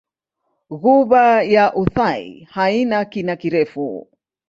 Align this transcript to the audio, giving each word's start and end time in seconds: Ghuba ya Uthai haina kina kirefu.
Ghuba 0.69 1.43
ya 1.53 1.71
Uthai 1.75 2.47
haina 2.53 3.05
kina 3.05 3.35
kirefu. 3.35 4.07